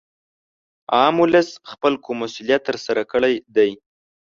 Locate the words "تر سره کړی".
2.67-3.35